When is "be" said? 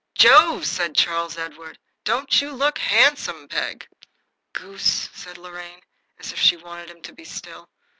7.13-7.23